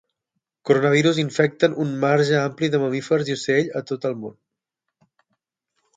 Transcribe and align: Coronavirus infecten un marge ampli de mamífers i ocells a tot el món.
Coronavirus 0.69 1.19
infecten 1.23 1.75
un 1.83 1.93
marge 2.05 2.39
ampli 2.39 2.71
de 2.77 2.81
mamífers 2.85 3.31
i 3.33 3.37
ocells 3.39 3.71
a 3.81 3.85
tot 3.93 4.09
el 4.11 4.17
món. 4.23 4.37